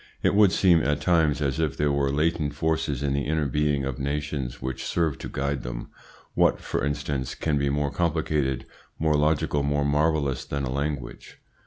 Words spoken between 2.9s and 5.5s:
in the inner being of nations which serve to